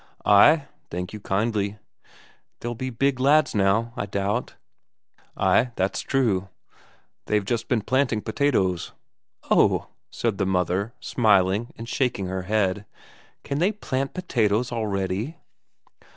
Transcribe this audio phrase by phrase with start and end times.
[0.25, 1.77] "Ay, thank you kindly."
[2.59, 4.55] "They'll be big lads now, I doubt?"
[5.37, 6.49] "Ay, that's true.
[7.27, 8.93] They've just been planting potatoes."
[9.51, 12.87] "Oh!" said the mother, smiling, and shaking her head.
[13.43, 15.37] "Can they plant potatoes already?"